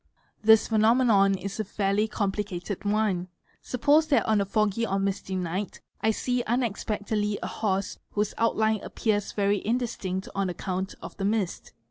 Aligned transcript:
This 0.43 0.67
phenomenon 0.69 1.37
is 1.37 1.59
a 1.59 1.63
fairly 1.63 2.07
complicated. 2.07 2.85
one: 2.85 3.27
suppose 3.61 4.07
that 4.07 4.25
on 4.25 4.41
a 4.41 4.45
foggy 4.45 4.83
or 4.83 4.97
misty 4.97 5.35
night 5.35 5.79
I 6.01 6.09
see 6.09 6.41
unexpectedly 6.47 7.37
a 7.43 7.47
horse_ 7.47 7.95
whose 8.13 8.33
outline 8.39 8.79
appears 8.81 9.31
very 9.33 9.63
indistinct 9.63 10.27
on 10.33 10.49
account 10.49 10.95
of 11.03 11.15
the 11.17 11.25
mist. 11.25 11.73